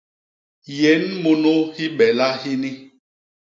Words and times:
Yén 0.77 1.03
munu 1.23 1.55
hibela 1.75 2.27
hini. 2.41 2.71